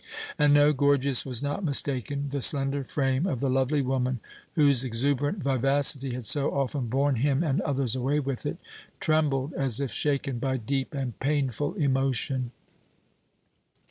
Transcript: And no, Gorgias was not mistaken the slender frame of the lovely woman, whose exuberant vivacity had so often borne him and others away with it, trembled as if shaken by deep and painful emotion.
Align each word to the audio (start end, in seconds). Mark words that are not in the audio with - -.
And 0.39 0.51
no, 0.55 0.73
Gorgias 0.73 1.27
was 1.27 1.43
not 1.43 1.63
mistaken 1.63 2.29
the 2.31 2.41
slender 2.41 2.83
frame 2.83 3.27
of 3.27 3.39
the 3.39 3.51
lovely 3.51 3.83
woman, 3.83 4.19
whose 4.53 4.83
exuberant 4.83 5.43
vivacity 5.43 6.15
had 6.15 6.25
so 6.25 6.49
often 6.55 6.87
borne 6.87 7.17
him 7.17 7.43
and 7.43 7.61
others 7.61 7.95
away 7.95 8.19
with 8.19 8.43
it, 8.47 8.57
trembled 8.99 9.53
as 9.53 9.79
if 9.79 9.91
shaken 9.91 10.39
by 10.39 10.57
deep 10.57 10.95
and 10.95 11.19
painful 11.19 11.75
emotion. 11.75 12.49